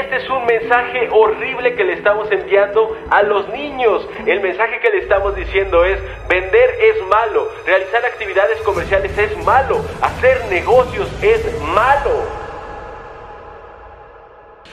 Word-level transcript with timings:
este 0.00 0.16
es 0.16 0.30
un 0.30 0.44
mensaje 0.46 1.08
horrible 1.12 1.74
que 1.74 1.84
le 1.84 1.94
estamos 1.94 2.30
enviando 2.30 2.96
a 3.10 3.22
los 3.22 3.48
niños. 3.50 4.06
El 4.26 4.40
mensaje 4.40 4.80
que 4.80 4.90
le 4.90 4.98
estamos 4.98 5.36
diciendo 5.36 5.84
es, 5.84 5.98
vender 6.28 6.70
es 6.80 7.06
malo, 7.08 7.48
realizar 7.66 8.04
actividades 8.04 8.60
comerciales 8.62 9.16
es 9.16 9.44
malo, 9.44 9.84
hacer 10.00 10.44
negocios 10.50 11.08
es 11.22 11.60
malo. 11.74 12.40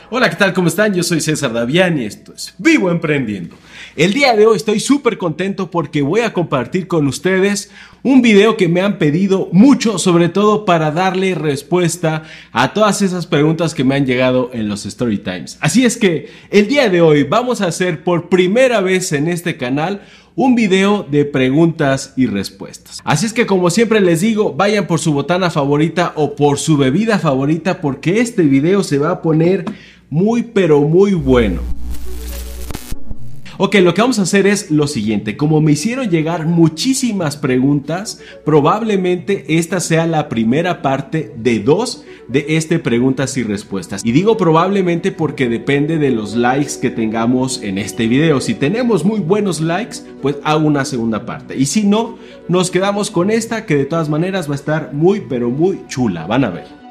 Hola, 0.09 0.29
¿qué 0.29 0.37
tal? 0.37 0.53
¿Cómo 0.53 0.69
están? 0.69 0.93
Yo 0.93 1.03
soy 1.03 1.19
César 1.19 1.51
Davián 1.51 1.97
y 1.97 2.05
esto 2.05 2.33
es 2.33 2.55
Vivo 2.57 2.89
Emprendiendo. 2.89 3.57
El 3.97 4.13
día 4.13 4.35
de 4.35 4.45
hoy 4.45 4.57
estoy 4.57 4.79
súper 4.79 5.17
contento 5.17 5.71
porque 5.71 6.03
voy 6.03 6.19
a 6.21 6.31
compartir 6.31 6.87
con 6.87 7.07
ustedes 7.07 7.71
un 8.03 8.21
video 8.21 8.55
que 8.55 8.67
me 8.67 8.81
han 8.81 8.99
pedido 8.99 9.49
mucho, 9.51 9.97
sobre 9.97 10.29
todo 10.29 10.65
para 10.65 10.91
darle 10.91 11.33
respuesta 11.33 12.21
a 12.51 12.75
todas 12.75 13.01
esas 13.01 13.25
preguntas 13.25 13.73
que 13.73 13.83
me 13.83 13.95
han 13.95 14.05
llegado 14.05 14.51
en 14.53 14.69
los 14.69 14.85
Story 14.85 15.17
Times. 15.17 15.57
Así 15.61 15.83
es 15.83 15.97
que 15.97 16.27
el 16.51 16.67
día 16.67 16.89
de 16.89 17.01
hoy 17.01 17.23
vamos 17.23 17.61
a 17.61 17.65
hacer 17.69 18.03
por 18.03 18.29
primera 18.29 18.81
vez 18.81 19.13
en 19.13 19.27
este 19.27 19.57
canal 19.57 20.03
un 20.35 20.53
video 20.53 21.01
de 21.01 21.25
preguntas 21.25 22.13
y 22.15 22.27
respuestas. 22.27 23.01
Así 23.03 23.25
es 23.25 23.33
que 23.33 23.47
como 23.47 23.71
siempre 23.71 23.99
les 23.99 24.21
digo, 24.21 24.53
vayan 24.53 24.85
por 24.85 24.99
su 24.99 25.11
botana 25.11 25.49
favorita 25.49 26.13
o 26.15 26.35
por 26.35 26.59
su 26.59 26.77
bebida 26.77 27.17
favorita 27.17 27.81
porque 27.81 28.21
este 28.21 28.43
video 28.43 28.83
se 28.83 28.99
va 28.99 29.09
a 29.09 29.21
poner 29.23 29.65
muy 30.11 30.43
pero 30.43 30.81
muy 30.81 31.15
bueno. 31.15 31.61
Ok, 33.59 33.73
lo 33.81 33.95
que 33.95 34.01
vamos 34.01 34.19
a 34.19 34.21
hacer 34.21 34.45
es 34.45 34.69
lo 34.69 34.85
siguiente. 34.85 35.35
Como 35.35 35.61
me 35.61 35.71
hicieron 35.71 36.11
llegar 36.11 36.45
muchísimas 36.45 37.37
preguntas, 37.37 38.21
probablemente 38.45 39.57
esta 39.57 39.79
sea 39.79 40.05
la 40.05 40.29
primera 40.29 40.83
parte 40.83 41.33
de 41.35 41.57
dos 41.59 42.03
de 42.27 42.45
este 42.49 42.77
preguntas 42.77 43.35
y 43.35 43.41
respuestas. 43.41 44.05
Y 44.05 44.11
digo 44.11 44.37
probablemente 44.37 45.11
porque 45.11 45.49
depende 45.49 45.97
de 45.97 46.11
los 46.11 46.35
likes 46.35 46.73
que 46.79 46.91
tengamos 46.91 47.63
en 47.63 47.79
este 47.79 48.07
video. 48.07 48.41
Si 48.41 48.53
tenemos 48.53 49.03
muy 49.03 49.21
buenos 49.21 49.59
likes, 49.59 49.97
pues 50.21 50.35
hago 50.43 50.67
una 50.67 50.85
segunda 50.85 51.25
parte. 51.25 51.57
Y 51.57 51.65
si 51.65 51.83
no, 51.83 52.19
nos 52.47 52.69
quedamos 52.69 53.09
con 53.09 53.31
esta 53.31 53.65
que 53.65 53.75
de 53.75 53.85
todas 53.85 54.07
maneras 54.07 54.47
va 54.47 54.53
a 54.53 54.55
estar 54.55 54.93
muy 54.93 55.21
pero 55.21 55.49
muy 55.49 55.81
chula. 55.87 56.27
Van 56.27 56.43
a 56.43 56.51
ver. 56.51 56.86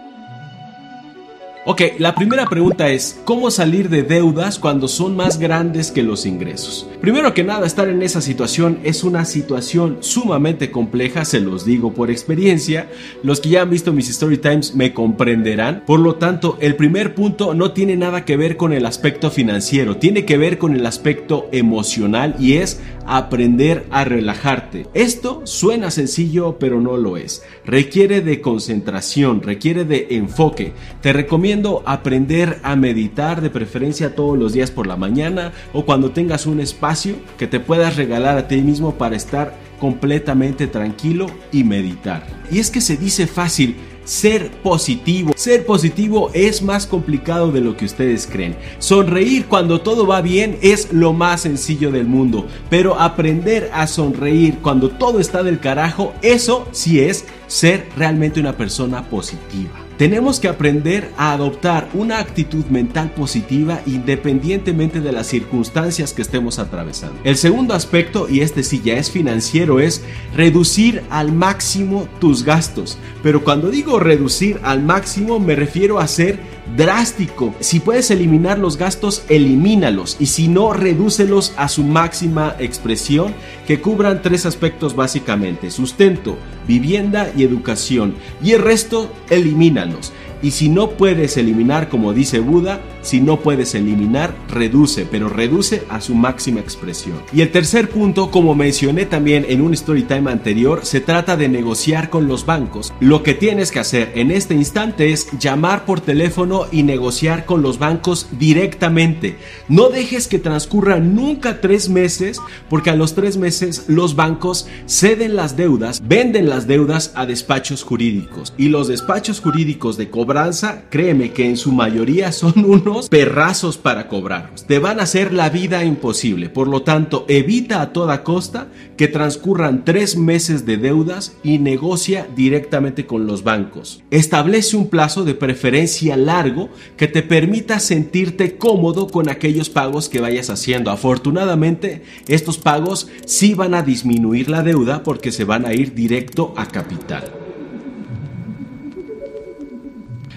Ok, 1.68 1.82
la 1.98 2.14
primera 2.14 2.46
pregunta 2.46 2.90
es, 2.90 3.20
¿cómo 3.24 3.50
salir 3.50 3.88
de 3.88 4.04
deudas 4.04 4.56
cuando 4.56 4.86
son 4.86 5.16
más 5.16 5.40
grandes 5.40 5.90
que 5.90 6.04
los 6.04 6.24
ingresos? 6.24 6.88
Primero 7.00 7.34
que 7.34 7.42
nada, 7.42 7.66
estar 7.66 7.88
en 7.88 8.02
esa 8.02 8.20
situación 8.20 8.78
es 8.84 9.02
una 9.02 9.24
situación 9.24 9.96
sumamente 9.98 10.70
compleja, 10.70 11.24
se 11.24 11.40
los 11.40 11.64
digo 11.64 11.92
por 11.92 12.08
experiencia. 12.08 12.88
Los 13.24 13.40
que 13.40 13.48
ya 13.48 13.62
han 13.62 13.70
visto 13.70 13.92
mis 13.92 14.08
Story 14.08 14.38
Times 14.38 14.76
me 14.76 14.94
comprenderán. 14.94 15.82
Por 15.84 15.98
lo 15.98 16.14
tanto, 16.14 16.56
el 16.60 16.76
primer 16.76 17.16
punto 17.16 17.52
no 17.52 17.72
tiene 17.72 17.96
nada 17.96 18.24
que 18.24 18.36
ver 18.36 18.56
con 18.56 18.72
el 18.72 18.86
aspecto 18.86 19.32
financiero, 19.32 19.96
tiene 19.96 20.24
que 20.24 20.38
ver 20.38 20.58
con 20.58 20.76
el 20.76 20.86
aspecto 20.86 21.48
emocional 21.50 22.36
y 22.38 22.58
es 22.58 22.80
aprender 23.06 23.86
a 23.90 24.04
relajarte. 24.04 24.86
Esto 24.94 25.42
suena 25.44 25.90
sencillo, 25.90 26.58
pero 26.58 26.80
no 26.80 26.96
lo 26.96 27.16
es. 27.16 27.42
Requiere 27.64 28.20
de 28.20 28.40
concentración, 28.40 29.42
requiere 29.42 29.84
de 29.84 30.08
enfoque. 30.10 30.72
Te 31.00 31.12
recomiendo 31.12 31.82
aprender 31.86 32.58
a 32.62 32.76
meditar 32.76 33.40
de 33.40 33.50
preferencia 33.50 34.14
todos 34.14 34.38
los 34.38 34.52
días 34.52 34.70
por 34.70 34.86
la 34.86 34.96
mañana 34.96 35.52
o 35.72 35.84
cuando 35.84 36.10
tengas 36.10 36.46
un 36.46 36.60
espacio 36.60 37.16
que 37.38 37.46
te 37.46 37.60
puedas 37.60 37.96
regalar 37.96 38.38
a 38.38 38.48
ti 38.48 38.60
mismo 38.62 38.94
para 38.94 39.16
estar 39.16 39.54
completamente 39.78 40.66
tranquilo 40.66 41.26
y 41.52 41.64
meditar. 41.64 42.26
Y 42.50 42.58
es 42.58 42.70
que 42.70 42.80
se 42.80 42.96
dice 42.96 43.26
fácil, 43.26 43.76
ser 44.06 44.50
positivo. 44.62 45.32
Ser 45.36 45.66
positivo 45.66 46.30
es 46.32 46.62
más 46.62 46.86
complicado 46.86 47.52
de 47.52 47.60
lo 47.60 47.76
que 47.76 47.84
ustedes 47.84 48.26
creen. 48.26 48.56
Sonreír 48.78 49.46
cuando 49.46 49.82
todo 49.82 50.06
va 50.06 50.22
bien 50.22 50.58
es 50.62 50.92
lo 50.92 51.12
más 51.12 51.42
sencillo 51.42 51.92
del 51.92 52.06
mundo, 52.06 52.46
pero 52.70 52.98
aprender 52.98 53.70
a 53.74 53.86
sonreír 53.86 54.58
cuando 54.62 54.88
todo 54.88 55.20
está 55.20 55.42
del 55.42 55.60
carajo, 55.60 56.14
eso 56.22 56.66
sí 56.72 57.00
es 57.00 57.26
ser 57.46 57.86
realmente 57.96 58.40
una 58.40 58.56
persona 58.56 59.02
positiva. 59.10 59.85
Tenemos 59.98 60.40
que 60.40 60.48
aprender 60.48 61.10
a 61.16 61.32
adoptar 61.32 61.88
una 61.94 62.18
actitud 62.18 62.66
mental 62.66 63.12
positiva 63.12 63.80
independientemente 63.86 65.00
de 65.00 65.10
las 65.10 65.26
circunstancias 65.26 66.12
que 66.12 66.20
estemos 66.20 66.58
atravesando. 66.58 67.18
El 67.24 67.36
segundo 67.36 67.72
aspecto, 67.72 68.28
y 68.28 68.40
este 68.40 68.62
sí 68.62 68.82
ya 68.84 68.98
es 68.98 69.10
financiero, 69.10 69.80
es 69.80 70.04
reducir 70.34 71.02
al 71.08 71.32
máximo 71.32 72.08
tus 72.20 72.44
gastos. 72.44 72.98
Pero 73.22 73.42
cuando 73.42 73.70
digo 73.70 73.98
reducir 73.98 74.60
al 74.62 74.82
máximo 74.82 75.40
me 75.40 75.56
refiero 75.56 75.98
a 75.98 76.06
ser 76.08 76.38
drástico. 76.74 77.54
Si 77.60 77.80
puedes 77.80 78.10
eliminar 78.10 78.58
los 78.58 78.76
gastos, 78.76 79.22
elimínalos. 79.28 80.16
Y 80.18 80.26
si 80.26 80.48
no, 80.48 80.72
redúcelos 80.72 81.52
a 81.56 81.68
su 81.68 81.84
máxima 81.84 82.56
expresión 82.58 83.34
que 83.66 83.80
cubran 83.80 84.22
tres 84.22 84.46
aspectos 84.46 84.96
básicamente. 84.96 85.70
Sustento, 85.70 86.36
vivienda 86.66 87.30
y 87.36 87.44
educación. 87.44 88.14
Y 88.42 88.52
el 88.52 88.62
resto, 88.62 89.12
elimínalos. 89.30 90.12
Y 90.42 90.50
si 90.50 90.68
no 90.68 90.90
puedes 90.90 91.36
eliminar, 91.36 91.88
como 91.88 92.12
dice 92.12 92.40
Buda, 92.40 92.80
si 93.06 93.20
no 93.20 93.40
puedes 93.40 93.74
eliminar, 93.76 94.34
reduce, 94.48 95.06
pero 95.08 95.28
reduce 95.28 95.84
a 95.88 96.00
su 96.00 96.14
máxima 96.14 96.58
expresión. 96.58 97.22
Y 97.32 97.40
el 97.40 97.52
tercer 97.52 97.88
punto, 97.88 98.32
como 98.32 98.56
mencioné 98.56 99.06
también 99.06 99.46
en 99.48 99.60
un 99.60 99.74
story 99.74 100.02
time 100.02 100.30
anterior, 100.30 100.84
se 100.84 101.00
trata 101.00 101.36
de 101.36 101.48
negociar 101.48 102.10
con 102.10 102.26
los 102.26 102.44
bancos. 102.46 102.92
Lo 102.98 103.22
que 103.22 103.34
tienes 103.34 103.70
que 103.70 103.78
hacer 103.78 104.10
en 104.16 104.32
este 104.32 104.54
instante 104.54 105.12
es 105.12 105.28
llamar 105.38 105.84
por 105.84 106.00
teléfono 106.00 106.66
y 106.72 106.82
negociar 106.82 107.44
con 107.44 107.62
los 107.62 107.78
bancos 107.78 108.26
directamente. 108.38 109.36
No 109.68 109.88
dejes 109.88 110.26
que 110.26 110.40
transcurran 110.40 111.14
nunca 111.14 111.60
tres 111.60 111.88
meses, 111.88 112.40
porque 112.68 112.90
a 112.90 112.96
los 112.96 113.14
tres 113.14 113.36
meses 113.36 113.84
los 113.86 114.16
bancos 114.16 114.66
ceden 114.86 115.36
las 115.36 115.56
deudas, 115.56 116.02
venden 116.08 116.48
las 116.48 116.66
deudas 116.66 117.12
a 117.14 117.24
despachos 117.24 117.84
jurídicos. 117.84 118.52
Y 118.58 118.68
los 118.68 118.88
despachos 118.88 119.40
jurídicos 119.40 119.96
de 119.96 120.10
cobranza, 120.10 120.82
créeme 120.90 121.30
que 121.30 121.48
en 121.48 121.56
su 121.56 121.70
mayoría 121.70 122.32
son 122.32 122.52
unos 122.64 122.95
perrazos 123.08 123.78
para 123.78 124.08
cobrarlos. 124.08 124.66
Te 124.66 124.78
van 124.78 125.00
a 125.00 125.04
hacer 125.04 125.32
la 125.32 125.50
vida 125.50 125.84
imposible. 125.84 126.48
Por 126.48 126.68
lo 126.68 126.82
tanto, 126.82 127.24
evita 127.28 127.80
a 127.80 127.92
toda 127.92 128.24
costa 128.24 128.68
que 128.96 129.08
transcurran 129.08 129.84
tres 129.84 130.16
meses 130.16 130.66
de 130.66 130.76
deudas 130.76 131.36
y 131.42 131.58
negocia 131.58 132.26
directamente 132.34 133.06
con 133.06 133.26
los 133.26 133.44
bancos. 133.44 134.02
Establece 134.10 134.76
un 134.76 134.88
plazo 134.88 135.24
de 135.24 135.34
preferencia 135.34 136.16
largo 136.16 136.70
que 136.96 137.08
te 137.08 137.22
permita 137.22 137.78
sentirte 137.78 138.56
cómodo 138.56 139.06
con 139.08 139.28
aquellos 139.28 139.70
pagos 139.70 140.08
que 140.08 140.20
vayas 140.20 140.50
haciendo. 140.50 140.90
Afortunadamente, 140.90 142.02
estos 142.28 142.58
pagos 142.58 143.08
sí 143.26 143.54
van 143.54 143.74
a 143.74 143.82
disminuir 143.82 144.50
la 144.50 144.62
deuda 144.62 145.02
porque 145.02 145.32
se 145.32 145.44
van 145.44 145.66
a 145.66 145.74
ir 145.74 145.94
directo 145.94 146.54
a 146.56 146.66
capital. 146.66 147.45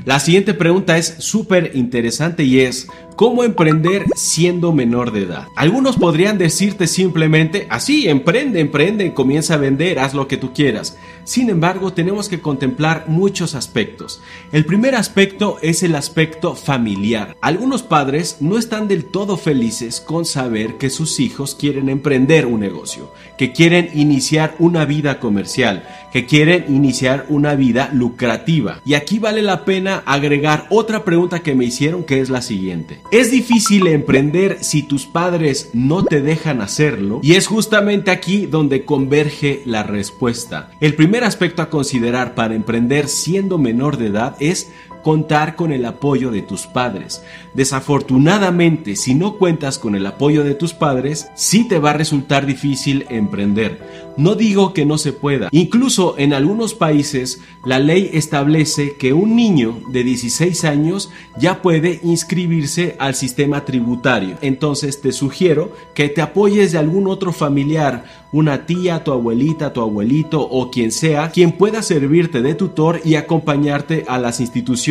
La 0.10 0.20
siguiente 0.20 0.56
pregunta 0.56 0.98
es 0.98 1.18
súper 1.20 1.74
interesante 1.76 2.42
y 2.42 2.62
es, 2.62 2.88
¿cómo 3.20 3.44
emprender 3.44 4.06
siendo 4.16 4.72
menor 4.72 5.12
de 5.12 5.24
edad? 5.24 5.50
Algunos 5.58 5.98
podrían 5.98 6.38
decirte 6.38 6.88
simplemente, 6.88 7.68
así, 7.70 8.08
emprende, 8.08 8.62
emprende, 8.62 9.14
comienza 9.14 9.56
a 9.56 9.58
vender, 9.58 10.00
haz 10.00 10.14
lo 10.14 10.30
que 10.30 10.38
tú 10.38 10.54
quieras. 10.54 10.98
Sin 11.26 11.50
embargo, 11.50 11.92
tenemos 11.92 12.30
que 12.30 12.40
contemplar 12.40 13.10
muchos 13.10 13.56
aspectos. 13.56 14.22
El 14.54 14.64
primer 14.66 14.96
aspecto 14.96 15.58
es 15.62 15.84
el 15.84 15.96
aspecto 15.96 16.56
familiar. 16.56 17.36
Algunos 17.42 17.84
padres 17.84 18.38
no 18.40 18.58
están 18.58 18.88
del 18.88 19.04
todo 19.04 19.36
felices 19.36 20.00
con 20.00 20.24
saber 20.24 20.78
que 20.78 20.90
sus 20.90 21.20
hijos 21.20 21.56
quieren 21.56 21.90
emprender 21.90 22.46
un 22.46 22.62
negocio, 22.62 23.12
que 23.38 23.52
quieren 23.52 23.90
iniciar 23.96 24.56
una 24.60 24.86
vida 24.86 25.20
comercial, 25.20 25.84
que 26.14 26.26
quieren 26.26 26.74
iniciar 26.74 27.26
una 27.28 27.54
vida 27.56 27.90
lucrativa. 27.94 28.80
Y 28.86 28.94
aquí 28.94 29.20
vale 29.20 29.42
la 29.42 29.66
pena 29.66 30.04
agregar 30.06 30.68
otra 30.70 31.04
pregunta 31.04 31.42
que 31.42 31.54
me 31.54 31.66
hicieron 31.66 32.06
que 32.06 32.22
es 32.22 32.30
la 32.30 32.42
siguiente. 32.42 33.02
¿Es 33.12 33.32
difícil 33.32 33.88
emprender 33.88 34.64
si 34.64 34.84
tus 34.84 35.08
padres 35.08 35.72
no 35.74 36.06
te 36.06 36.22
dejan 36.22 36.62
hacerlo? 36.62 37.20
Y 37.24 37.34
es 37.34 37.48
justamente 37.48 38.12
aquí 38.12 38.46
donde 38.46 38.86
converge 38.86 39.64
la 39.66 39.82
respuesta. 39.82 40.70
El 40.80 40.94
primer 40.94 41.24
aspecto 41.24 41.64
a 41.64 41.72
considerar 41.72 42.36
para 42.36 42.54
emprender 42.54 43.08
siendo 43.08 43.58
menor 43.58 43.98
de 43.98 44.08
edad 44.08 44.36
es 44.40 44.72
contar 45.04 45.56
con 45.56 45.72
el 45.72 45.86
apoyo 45.86 46.32
de 46.32 46.42
tus 46.42 46.68
padres. 46.68 47.24
Desafortunadamente, 47.54 48.96
si 48.96 49.16
no 49.16 49.38
cuentas 49.38 49.80
con 49.80 49.96
el 49.96 50.06
apoyo 50.06 50.44
de 50.44 50.56
tus 50.56 50.74
padres, 50.74 51.30
sí 51.36 51.68
te 51.68 51.80
va 51.80 51.92
a 51.92 51.94
resultar 51.94 52.46
difícil 52.46 53.06
emprender. 53.10 54.10
No 54.18 54.36
digo 54.36 54.74
que 54.74 54.86
no 54.86 54.98
se 54.98 55.14
pueda. 55.14 55.48
Incluso 55.52 56.16
en 56.18 56.34
algunos 56.34 56.74
países 56.74 57.42
la 57.64 57.80
ley 57.80 58.10
establece 58.14 58.96
que 58.98 59.14
un 59.14 59.36
niño 59.36 59.80
de 59.90 60.04
16 60.04 60.66
años 60.66 61.10
ya 61.38 61.62
puede 61.62 62.00
inscribirse 62.04 62.96
al 63.00 63.16
sistema 63.16 63.64
tributario. 63.64 64.38
Entonces 64.42 65.00
te 65.02 65.12
sugiero 65.12 65.72
que 65.94 66.10
te 66.10 66.22
apoyes 66.22 66.74
de 66.74 66.80
algún 66.80 67.08
otro 67.08 67.32
familiar, 67.32 68.28
una 68.32 68.66
tía, 68.66 69.04
tu 69.04 69.12
abuelita, 69.14 69.74
tu 69.74 69.82
abuelito 69.82 70.42
o 70.42 70.70
quien 70.70 70.92
sea, 70.92 71.32
quien 71.32 71.54
pueda 71.54 71.82
servirte 71.82 72.42
de 72.42 72.56
tutor 72.56 73.02
y 73.06 73.16
acompañarte 73.16 74.06
a 74.08 74.18
las 74.20 74.40
instituciones 74.40 74.89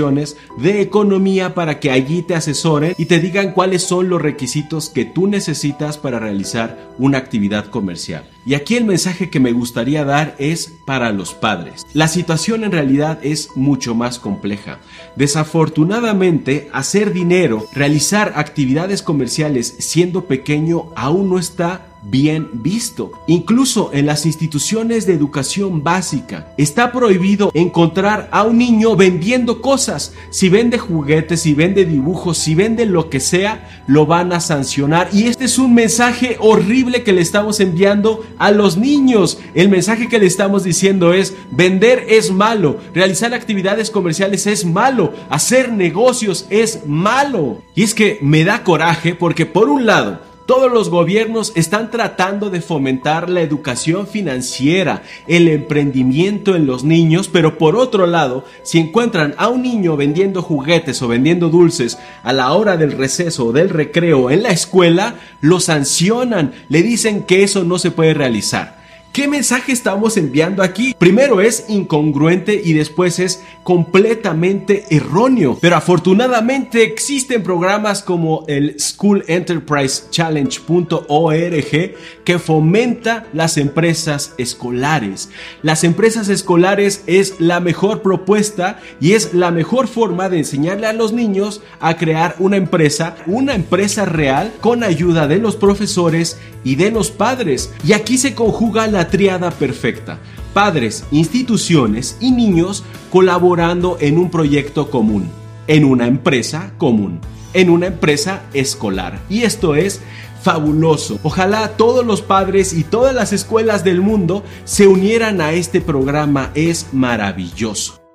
de 0.56 0.81
economía 0.81 1.55
para 1.55 1.81
que 1.81 1.91
allí 1.91 2.23
te 2.23 2.35
asesoren 2.35 2.95
y 2.99 3.06
te 3.06 3.19
digan 3.19 3.53
cuáles 3.53 3.83
son 3.83 4.09
los 4.09 4.23
requisitos 4.23 4.89
que 4.89 5.05
tú 5.05 5.27
necesitas 5.27 5.99
para 5.99 6.19
realizar 6.19 6.89
una 6.99 7.19
actividad 7.19 7.67
comercial. 7.67 8.25
Y 8.47 8.55
aquí 8.55 8.77
el 8.77 8.85
mensaje 8.85 9.29
que 9.29 9.41
me 9.41 9.53
gustaría 9.53 10.05
dar 10.05 10.35
es 10.39 10.73
para 10.87 11.12
los 11.12 11.35
padres. 11.35 11.87
La 11.93 12.09
situación 12.09 12.65
en 12.65 12.73
realidad 12.73 13.19
es 13.23 13.50
mucho 13.56 13.95
más 13.95 14.19
compleja. 14.19 14.79
Desafortunadamente, 15.17 16.71
hacer 16.73 17.12
dinero, 17.12 17.67
realizar 17.75 18.33
actividades 18.37 19.03
comerciales 19.03 19.75
siendo 19.79 20.25
pequeño 20.25 20.87
aún 20.97 21.29
no 21.29 21.39
está 21.39 21.98
bien 22.10 22.49
visto. 22.52 23.12
Incluso 23.26 23.90
en 23.93 24.06
las 24.06 24.26
instituciones 24.26 25.06
de 25.06 25.14
educación 25.14 25.82
básica 25.82 26.52
está 26.56 26.93
prohibido 26.93 27.50
encontrar 27.55 28.28
a 28.32 28.43
un 28.43 28.58
niño 28.58 28.96
vendiendo 28.96 29.60
cosas. 29.60 30.14
Si 30.31 30.49
vende 30.49 30.78
juguetes, 30.78 31.43
si 31.43 31.55
vende 31.55 31.84
dibujos, 31.84 32.38
si 32.38 32.55
vende 32.55 32.87
lo 32.87 33.10
que 33.10 33.20
sea, 33.20 33.82
lo 33.87 34.06
van 34.06 34.32
a 34.32 34.40
sancionar. 34.40 35.08
Y 35.12 35.25
este 35.25 35.44
es 35.44 35.58
un 35.58 35.75
mensaje 35.75 36.37
horrible 36.40 37.02
que 37.02 37.12
le 37.12 37.20
estamos 37.20 37.60
enviando 37.60 38.25
a 38.38 38.50
los 38.50 38.76
niños. 38.76 39.38
El 39.55 39.69
mensaje 39.69 40.08
que 40.08 40.19
le 40.19 40.26
estamos 40.26 40.64
diciendo 40.64 41.12
es, 41.12 41.34
vender 41.50 42.06
es 42.08 42.31
malo, 42.31 42.78
realizar 42.94 43.34
actividades 43.34 43.90
comerciales 43.90 44.46
es 44.46 44.64
malo, 44.64 45.12
hacer 45.28 45.72
negocios 45.72 46.46
es 46.50 46.87
malo. 46.87 47.62
Y 47.75 47.82
es 47.82 47.94
que 47.94 48.19
me 48.22 48.44
da 48.44 48.64
coraje 48.64 49.14
porque 49.14 49.46
por 49.46 49.69
un 49.69 49.87
lado, 49.87 50.20
todos 50.49 50.73
los 50.73 50.89
gobiernos 50.89 51.53
están 51.56 51.91
tratando 51.91 52.49
de 52.49 52.62
fomentar 52.62 53.29
la 53.29 53.43
educación 53.43 54.06
financiera, 54.06 55.03
el 55.27 55.47
emprendimiento 55.47 56.56
en 56.56 56.67
los 56.67 56.85
niños, 56.85 57.29
pero 57.29 57.59
por 57.59 57.77
otro 57.77 58.06
lado, 58.06 58.47
si 58.62 58.79
encuentran 58.79 59.35
a 59.37 59.49
un 59.49 59.61
niño 59.61 59.99
vendiendo 59.99 60.41
juguetes 60.41 61.03
o 61.03 61.09
vendiendo 61.09 61.50
dulces 61.50 61.99
a 62.23 62.33
la 62.33 62.50
hora 62.55 62.79
del 62.79 62.93
receso 62.93 63.49
o 63.49 63.53
del 63.53 63.69
recreo 63.69 64.31
en 64.31 64.43
la 64.43 64.49
escuela, 64.49 65.17
lo 65.43 65.61
sancionan, 65.61 66.55
le 66.71 66.83
dicen 66.83 67.25
que 67.25 67.43
eso 67.43 67.62
no 67.65 67.79
se 67.79 67.91
puede 67.91 68.15
realizar. 68.15 68.78
¿Qué 69.12 69.26
mensaje 69.26 69.72
estamos 69.72 70.16
enviando 70.16 70.62
aquí? 70.62 70.94
Primero 70.96 71.40
es 71.40 71.64
incongruente 71.69 72.60
y 72.64 72.72
después 72.72 73.19
es 73.19 73.43
completamente 73.64 74.84
erróneo. 74.90 75.58
Pero 75.60 75.76
afortunadamente 75.76 76.84
existen 76.84 77.43
programas 77.43 78.02
como 78.02 78.44
el 78.46 78.78
School 78.78 79.25
Enterprise 79.26 80.05
Challenge.org 80.10 81.94
que 82.25 82.38
fomenta 82.38 83.26
las 83.32 83.56
empresas 83.56 84.34
escolares. 84.38 85.31
Las 85.62 85.82
empresas 85.82 86.28
escolares 86.28 87.02
es 87.06 87.40
la 87.40 87.58
mejor 87.58 88.02
propuesta 88.02 88.78
y 89.00 89.14
es 89.14 89.34
la 89.34 89.50
mejor 89.50 89.88
forma 89.88 90.28
de 90.28 90.38
enseñarle 90.38 90.87
a 90.87 90.93
los 90.93 91.12
niños 91.12 91.60
a 91.81 91.96
crear 91.96 92.37
una 92.38 92.56
empresa, 92.56 93.16
una 93.26 93.55
empresa 93.55 94.05
real 94.05 94.52
con 94.60 94.84
ayuda 94.84 95.26
de 95.26 95.38
los 95.38 95.56
profesores 95.56 96.38
y 96.64 96.76
de 96.76 96.90
los 96.90 97.10
padres. 97.10 97.72
Y 97.84 97.93
aquí 97.93 98.19
se 98.19 98.34
conjuga 98.34 98.87
la 98.87 98.98
triada 99.06 99.53
perfecta. 99.53 100.19
Padres, 100.53 101.05
instituciones 101.12 102.17
y 102.21 102.33
niños 102.33 102.83
colaborando 103.11 103.97
en 104.00 104.19
un 104.19 104.31
proyecto 104.31 104.91
común, 104.91 105.31
en 105.69 105.85
una 105.85 106.09
empresa 106.09 106.73
común, 106.79 107.21
en 107.55 107.71
una 107.71 107.87
empresa 107.87 108.43
escolar. 108.53 109.21
Y 109.31 109.43
esto 109.43 109.77
es 109.77 110.00
fabuloso. 110.43 111.21
Ojalá 111.23 111.77
todos 111.77 112.05
los 112.05 112.23
padres 112.23 112.73
y 112.73 112.83
todas 112.83 113.15
las 113.15 113.33
escuelas 113.33 113.85
del 113.85 114.00
mundo 114.00 114.43
se 114.65 114.87
unieran 114.89 115.41
a 115.41 115.53
este 115.53 115.81
programa. 115.81 116.51
Es 116.55 116.89
maravilloso. 116.93 118.07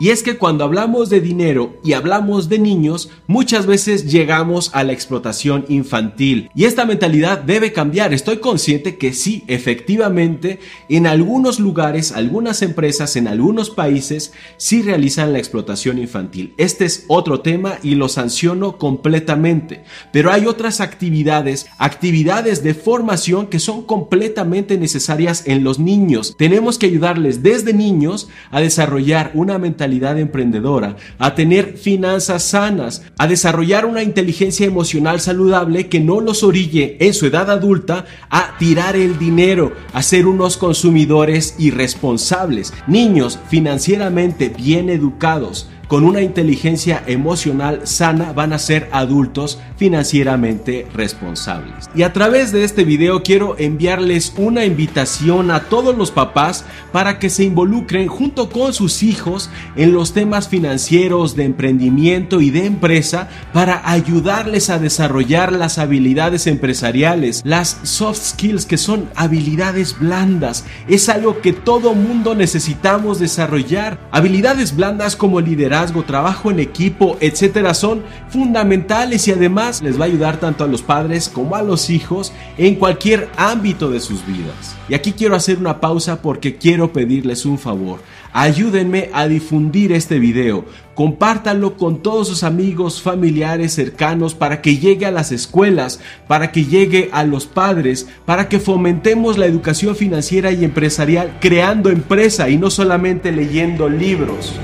Y 0.00 0.10
es 0.10 0.22
que 0.22 0.36
cuando 0.36 0.62
hablamos 0.62 1.10
de 1.10 1.20
dinero 1.20 1.76
y 1.82 1.94
hablamos 1.94 2.48
de 2.48 2.60
niños, 2.60 3.10
muchas 3.26 3.66
veces 3.66 4.08
llegamos 4.08 4.70
a 4.72 4.84
la 4.84 4.92
explotación 4.92 5.64
infantil. 5.68 6.50
Y 6.54 6.66
esta 6.66 6.84
mentalidad 6.84 7.40
debe 7.40 7.72
cambiar. 7.72 8.12
Estoy 8.12 8.36
consciente 8.36 8.96
que 8.96 9.12
sí, 9.12 9.42
efectivamente, 9.48 10.60
en 10.88 11.08
algunos 11.08 11.58
lugares, 11.58 12.12
algunas 12.12 12.62
empresas, 12.62 13.16
en 13.16 13.26
algunos 13.26 13.70
países, 13.70 14.32
sí 14.56 14.82
realizan 14.82 15.32
la 15.32 15.40
explotación 15.40 15.98
infantil. 15.98 16.54
Este 16.58 16.84
es 16.84 17.04
otro 17.08 17.40
tema 17.40 17.78
y 17.82 17.96
lo 17.96 18.08
sanciono 18.08 18.78
completamente. 18.78 19.82
Pero 20.12 20.30
hay 20.30 20.46
otras 20.46 20.80
actividades, 20.80 21.66
actividades 21.78 22.62
de 22.62 22.74
formación 22.74 23.48
que 23.48 23.58
son 23.58 23.82
completamente 23.82 24.78
necesarias 24.78 25.42
en 25.46 25.64
los 25.64 25.80
niños. 25.80 26.36
Tenemos 26.38 26.78
que 26.78 26.86
ayudarles 26.86 27.42
desde 27.42 27.72
niños 27.72 28.28
a 28.52 28.60
desarrollar 28.60 29.32
una 29.34 29.58
mentalidad 29.58 29.87
emprendedora, 29.92 30.96
a 31.18 31.34
tener 31.34 31.76
finanzas 31.76 32.42
sanas, 32.42 33.04
a 33.18 33.26
desarrollar 33.26 33.86
una 33.86 34.02
inteligencia 34.02 34.66
emocional 34.66 35.20
saludable 35.20 35.88
que 35.88 36.00
no 36.00 36.20
los 36.20 36.42
orille 36.42 36.96
en 37.00 37.14
su 37.14 37.26
edad 37.26 37.50
adulta 37.50 38.04
a 38.30 38.56
tirar 38.58 38.96
el 38.96 39.18
dinero, 39.18 39.72
a 39.92 40.02
ser 40.02 40.26
unos 40.26 40.56
consumidores 40.56 41.54
irresponsables, 41.58 42.72
niños 42.86 43.38
financieramente 43.48 44.48
bien 44.48 44.90
educados 44.90 45.68
con 45.88 46.04
una 46.04 46.20
inteligencia 46.20 47.02
emocional 47.06 47.80
sana 47.84 48.32
van 48.32 48.52
a 48.52 48.58
ser 48.58 48.88
adultos 48.92 49.58
financieramente 49.76 50.86
responsables. 50.94 51.88
Y 51.94 52.02
a 52.02 52.12
través 52.12 52.52
de 52.52 52.64
este 52.64 52.84
video 52.84 53.22
quiero 53.22 53.56
enviarles 53.58 54.34
una 54.36 54.64
invitación 54.64 55.50
a 55.50 55.64
todos 55.64 55.96
los 55.96 56.10
papás 56.10 56.64
para 56.92 57.18
que 57.18 57.30
se 57.30 57.44
involucren 57.44 58.06
junto 58.06 58.50
con 58.50 58.74
sus 58.74 59.02
hijos 59.02 59.50
en 59.76 59.92
los 59.92 60.12
temas 60.12 60.48
financieros, 60.48 61.36
de 61.36 61.44
emprendimiento 61.44 62.40
y 62.40 62.50
de 62.50 62.66
empresa 62.66 63.28
para 63.52 63.90
ayudarles 63.90 64.70
a 64.70 64.78
desarrollar 64.78 65.52
las 65.52 65.78
habilidades 65.78 66.46
empresariales, 66.46 67.40
las 67.44 67.78
soft 67.82 68.18
skills 68.18 68.66
que 68.66 68.76
son 68.76 69.08
habilidades 69.14 69.98
blandas. 69.98 70.64
Es 70.86 71.08
algo 71.08 71.40
que 71.40 71.52
todo 71.52 71.94
mundo 71.94 72.34
necesitamos 72.34 73.18
desarrollar. 73.18 73.98
Habilidades 74.10 74.76
blandas 74.76 75.16
como 75.16 75.40
trabajo 75.86 76.50
en 76.50 76.60
equipo, 76.60 77.16
etcétera, 77.20 77.74
son 77.74 78.02
fundamentales 78.28 79.28
y 79.28 79.32
además 79.32 79.82
les 79.82 79.98
va 79.98 80.04
a 80.04 80.08
ayudar 80.08 80.38
tanto 80.38 80.64
a 80.64 80.66
los 80.66 80.82
padres 80.82 81.28
como 81.28 81.56
a 81.56 81.62
los 81.62 81.90
hijos 81.90 82.32
en 82.56 82.74
cualquier 82.74 83.28
ámbito 83.36 83.90
de 83.90 84.00
sus 84.00 84.26
vidas. 84.26 84.76
Y 84.88 84.94
aquí 84.94 85.12
quiero 85.12 85.36
hacer 85.36 85.58
una 85.58 85.80
pausa 85.80 86.20
porque 86.22 86.56
quiero 86.56 86.92
pedirles 86.92 87.44
un 87.44 87.58
favor. 87.58 88.00
Ayúdenme 88.32 89.10
a 89.12 89.26
difundir 89.26 89.92
este 89.92 90.18
video. 90.18 90.64
Compártanlo 90.94 91.76
con 91.76 92.02
todos 92.02 92.28
sus 92.28 92.42
amigos, 92.42 93.00
familiares, 93.00 93.74
cercanos 93.74 94.34
para 94.34 94.60
que 94.60 94.78
llegue 94.78 95.06
a 95.06 95.10
las 95.10 95.32
escuelas, 95.32 96.00
para 96.26 96.50
que 96.50 96.64
llegue 96.64 97.08
a 97.12 97.24
los 97.24 97.46
padres, 97.46 98.08
para 98.24 98.48
que 98.48 98.58
fomentemos 98.58 99.38
la 99.38 99.46
educación 99.46 99.94
financiera 99.94 100.50
y 100.50 100.64
empresarial 100.64 101.36
creando 101.40 101.90
empresa 101.90 102.48
y 102.48 102.56
no 102.56 102.70
solamente 102.70 103.32
leyendo 103.32 103.88
libros. 103.88 104.54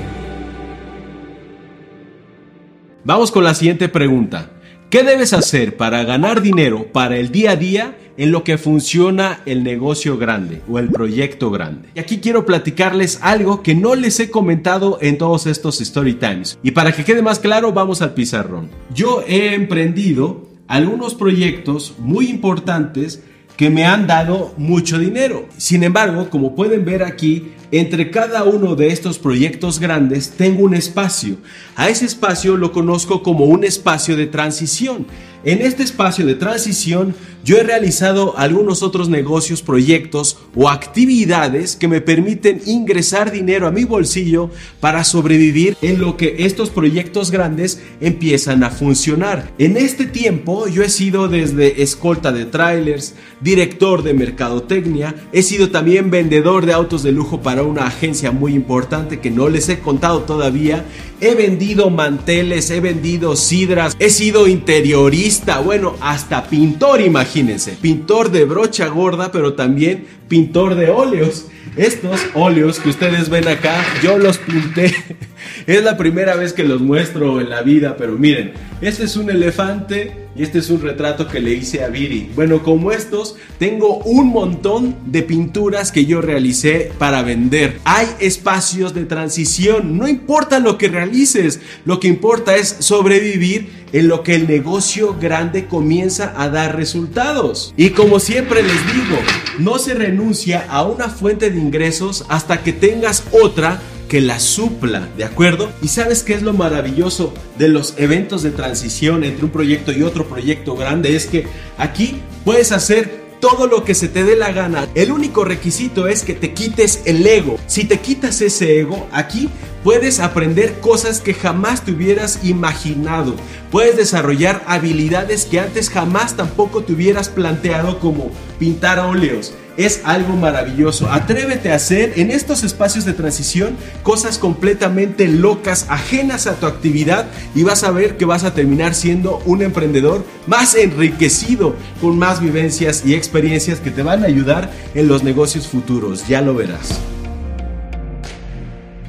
Vamos 3.07 3.29
con 3.29 3.43
la 3.43 3.53
siguiente 3.53 3.87
pregunta. 3.87 4.49
¿Qué 4.89 5.03
debes 5.03 5.33
hacer 5.33 5.77
para 5.77 6.03
ganar 6.05 6.41
dinero 6.41 6.87
para 6.91 7.17
el 7.17 7.31
día 7.31 7.51
a 7.51 7.55
día 7.55 7.95
en 8.17 8.31
lo 8.31 8.43
que 8.43 8.57
funciona 8.57 9.41
el 9.45 9.63
negocio 9.63 10.17
grande 10.17 10.63
o 10.67 10.79
el 10.79 10.89
proyecto 10.89 11.51
grande? 11.51 11.89
Y 11.93 11.99
aquí 11.99 12.17
quiero 12.17 12.47
platicarles 12.47 13.19
algo 13.21 13.61
que 13.61 13.75
no 13.75 13.93
les 13.93 14.19
he 14.19 14.31
comentado 14.31 14.97
en 15.01 15.19
todos 15.19 15.45
estos 15.45 15.81
story 15.81 16.15
times. 16.15 16.57
Y 16.63 16.71
para 16.71 16.93
que 16.93 17.03
quede 17.03 17.21
más 17.21 17.37
claro, 17.37 17.71
vamos 17.73 18.01
al 18.01 18.15
pizarrón. 18.15 18.71
Yo 18.91 19.23
he 19.27 19.53
emprendido 19.53 20.47
algunos 20.67 21.13
proyectos 21.13 21.93
muy 21.99 22.27
importantes 22.27 23.21
que 23.55 23.69
me 23.69 23.85
han 23.85 24.07
dado 24.07 24.55
mucho 24.57 24.97
dinero. 24.97 25.45
Sin 25.57 25.83
embargo, 25.83 26.31
como 26.31 26.55
pueden 26.55 26.85
ver 26.85 27.03
aquí, 27.03 27.53
entre 27.71 28.11
cada 28.11 28.43
uno 28.43 28.75
de 28.75 28.87
estos 28.87 29.19
proyectos 29.19 29.79
grandes 29.79 30.31
tengo 30.31 30.63
un 30.63 30.73
espacio. 30.73 31.37
A 31.75 31.89
ese 31.89 32.05
espacio 32.05 32.57
lo 32.57 32.71
conozco 32.71 33.23
como 33.23 33.45
un 33.45 33.63
espacio 33.63 34.15
de 34.15 34.27
transición. 34.27 35.07
En 35.43 35.61
este 35.61 35.83
espacio 35.83 36.25
de 36.25 36.33
transición 36.33 37.13
yo 37.43 37.57
he 37.57 37.63
realizado 37.63 38.35
algunos 38.35 38.81
otros 38.81 39.07
negocios, 39.07 39.61
proyectos 39.61 40.39
o 40.55 40.67
actividades 40.67 41.75
que 41.75 41.87
me 41.87 42.01
permiten 42.01 42.59
ingresar 42.65 43.31
dinero 43.31 43.67
a 43.67 43.71
mi 43.71 43.83
bolsillo 43.83 44.49
para 44.79 45.03
sobrevivir 45.03 45.77
en 45.83 46.01
lo 46.01 46.17
que 46.17 46.37
estos 46.39 46.71
proyectos 46.71 47.29
grandes 47.29 47.79
empiezan 48.01 48.63
a 48.63 48.71
funcionar. 48.71 49.51
En 49.59 49.77
este 49.77 50.05
tiempo 50.05 50.67
yo 50.67 50.81
he 50.81 50.89
sido 50.89 51.27
desde 51.27 51.83
escolta 51.83 52.31
de 52.31 52.45
trailers, 52.45 53.13
director 53.41 54.01
de 54.01 54.15
mercadotecnia, 54.15 55.13
he 55.31 55.43
sido 55.43 55.69
también 55.69 56.09
vendedor 56.09 56.65
de 56.65 56.73
autos 56.73 57.03
de 57.03 57.11
lujo 57.11 57.43
para 57.43 57.54
una 57.63 57.87
agencia 57.87 58.31
muy 58.31 58.53
importante 58.53 59.19
que 59.19 59.31
no 59.31 59.49
les 59.49 59.69
he 59.69 59.79
contado 59.79 60.21
todavía, 60.21 60.85
he 61.21 61.35
vendido 61.35 61.89
manteles, 61.89 62.69
he 62.69 62.79
vendido 62.79 63.35
sidras, 63.35 63.95
he 63.99 64.09
sido 64.09 64.47
interiorista, 64.47 65.59
bueno, 65.59 65.95
hasta 66.01 66.45
pintor, 66.45 67.01
imagínense, 67.01 67.73
pintor 67.81 68.31
de 68.31 68.45
brocha 68.45 68.87
gorda, 68.87 69.31
pero 69.31 69.53
también 69.53 70.05
pintor 70.27 70.75
de 70.75 70.89
óleos. 70.89 71.47
Estos 71.77 72.21
óleos 72.33 72.79
que 72.79 72.89
ustedes 72.89 73.29
ven 73.29 73.47
acá, 73.47 73.83
yo 74.01 74.17
los 74.17 74.37
pinté 74.37 74.93
Es 75.67 75.83
la 75.83 75.97
primera 75.97 76.35
vez 76.35 76.53
que 76.53 76.63
los 76.63 76.81
muestro 76.81 77.41
en 77.41 77.49
la 77.49 77.61
vida, 77.61 77.95
pero 77.97 78.13
miren, 78.13 78.53
este 78.81 79.05
es 79.05 79.15
un 79.15 79.29
elefante 79.29 80.25
y 80.35 80.43
este 80.43 80.59
es 80.59 80.69
un 80.69 80.81
retrato 80.81 81.27
que 81.27 81.39
le 81.39 81.53
hice 81.53 81.83
a 81.83 81.87
Viri. 81.87 82.29
Bueno, 82.35 82.61
como 82.61 82.91
estos, 82.91 83.35
tengo 83.57 83.99
un 83.99 84.27
montón 84.27 84.97
de 85.05 85.23
pinturas 85.23 85.91
que 85.91 86.05
yo 86.05 86.21
realicé 86.21 86.91
para 86.97 87.21
vender. 87.21 87.79
Hay 87.85 88.07
espacios 88.19 88.93
de 88.93 89.05
transición, 89.05 89.97
no 89.97 90.07
importa 90.07 90.59
lo 90.59 90.77
que 90.77 90.89
realices, 90.89 91.61
lo 91.85 91.99
que 91.99 92.09
importa 92.09 92.55
es 92.57 92.75
sobrevivir 92.79 93.85
en 93.93 94.09
lo 94.09 94.23
que 94.23 94.35
el 94.35 94.45
negocio 94.45 95.15
grande 95.17 95.67
comienza 95.67 96.33
a 96.35 96.49
dar 96.49 96.75
resultados. 96.75 97.73
Y 97.77 97.91
como 97.91 98.19
siempre 98.19 98.61
les 98.61 98.93
digo, 98.93 99.17
no 99.59 99.79
se 99.79 99.93
renuncia 99.93 100.65
a 100.69 100.83
una 100.83 101.07
fuente 101.07 101.49
de 101.49 101.59
ingresos 101.59 102.25
hasta 102.27 102.61
que 102.61 102.73
tengas 102.73 103.23
otra 103.31 103.79
que 104.07 104.21
la 104.21 104.39
supla, 104.39 105.09
¿de 105.17 105.23
acuerdo? 105.23 105.71
Y 105.81 105.87
sabes 105.87 106.23
qué 106.23 106.33
es 106.33 106.41
lo 106.41 106.53
maravilloso 106.53 107.33
de 107.57 107.67
los 107.67 107.95
eventos 107.97 108.43
de 108.43 108.51
transición 108.51 109.23
entre 109.23 109.45
un 109.45 109.51
proyecto 109.51 109.91
y 109.91 110.03
otro 110.03 110.27
proyecto 110.27 110.75
grande, 110.75 111.15
es 111.15 111.25
que 111.25 111.45
aquí 111.77 112.21
puedes 112.43 112.71
hacer 112.71 113.25
todo 113.39 113.67
lo 113.67 113.83
que 113.83 113.95
se 113.95 114.07
te 114.07 114.23
dé 114.23 114.35
la 114.35 114.51
gana. 114.51 114.87
El 114.95 115.11
único 115.11 115.45
requisito 115.45 116.07
es 116.07 116.23
que 116.23 116.33
te 116.33 116.53
quites 116.53 117.01
el 117.05 117.25
ego. 117.25 117.57
Si 117.67 117.83
te 117.83 117.99
quitas 117.99 118.41
ese 118.41 118.79
ego, 118.79 119.07
aquí 119.11 119.49
puedes 119.83 120.19
aprender 120.19 120.79
cosas 120.79 121.19
que 121.19 121.33
jamás 121.33 121.83
te 121.83 121.91
hubieras 121.91 122.39
imaginado. 122.43 123.35
Puedes 123.71 123.97
desarrollar 123.97 124.63
habilidades 124.65 125.45
que 125.45 125.59
antes 125.59 125.89
jamás 125.89 126.35
tampoco 126.35 126.83
te 126.83 126.93
hubieras 126.93 127.29
planteado 127.29 127.99
como 127.99 128.31
pintar 128.57 128.99
óleos 128.99 129.53
es 129.77 130.01
algo 130.03 130.35
maravilloso. 130.35 131.09
Atrévete 131.11 131.71
a 131.71 131.75
hacer 131.75 132.13
en 132.17 132.31
estos 132.31 132.63
espacios 132.63 133.05
de 133.05 133.13
transición 133.13 133.75
cosas 134.03 134.37
completamente 134.37 135.27
locas, 135.27 135.85
ajenas 135.89 136.47
a 136.47 136.55
tu 136.55 136.65
actividad 136.65 137.27
y 137.53 137.63
vas 137.63 137.83
a 137.83 137.91
ver 137.91 138.17
que 138.17 138.25
vas 138.25 138.43
a 138.43 138.53
terminar 138.53 138.95
siendo 138.95 139.41
un 139.45 139.61
emprendedor 139.61 140.25
más 140.47 140.75
enriquecido, 140.75 141.75
con 142.01 142.17
más 142.17 142.41
vivencias 142.41 143.03
y 143.05 143.13
experiencias 143.13 143.79
que 143.79 143.91
te 143.91 144.03
van 144.03 144.23
a 144.23 144.27
ayudar 144.27 144.71
en 144.93 145.07
los 145.07 145.23
negocios 145.23 145.67
futuros. 145.67 146.27
Ya 146.27 146.41
lo 146.41 146.55
verás. 146.55 146.99